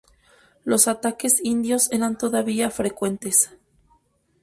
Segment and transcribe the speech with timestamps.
[0.63, 3.51] Los ataques indios eran todavía frecuentes.